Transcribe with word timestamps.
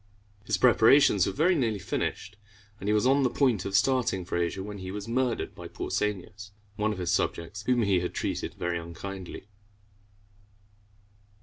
His 0.45 0.57
preparations 0.57 1.27
were 1.27 1.53
nearly 1.53 1.77
finished, 1.77 2.35
and 2.79 2.89
he 2.89 2.93
was 2.93 3.05
on 3.05 3.21
the 3.21 3.29
point 3.29 3.65
of 3.65 3.75
starting 3.75 4.25
for 4.25 4.35
Asia, 4.35 4.63
when 4.63 4.79
he 4.79 4.89
was 4.89 5.07
murdered 5.07 5.53
by 5.53 5.67
Pausanias, 5.67 6.49
one 6.75 6.91
of 6.91 6.97
his 6.97 7.11
subjects, 7.11 7.61
whom 7.67 7.83
he 7.83 7.99
had 7.99 8.15
treated 8.15 8.55
very 8.55 8.79
unkindly. 8.79 9.45